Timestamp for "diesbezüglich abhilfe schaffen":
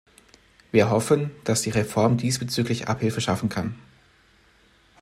2.17-3.49